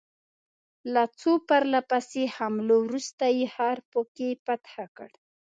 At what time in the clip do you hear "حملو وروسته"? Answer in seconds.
2.35-3.25